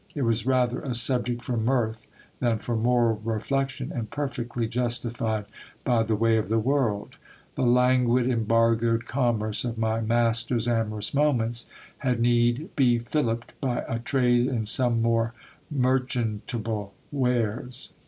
[0.15, 2.07] It was rather a subject for mirth
[2.39, 5.45] than for moral reflection, and perfectly justified
[5.83, 7.17] by the way of the world;
[7.53, 11.67] the languid, embargoed commerce of my master's amorous moments
[11.99, 15.35] had need be fillipped by a trade in some more
[15.69, 17.93] mer chantable wares.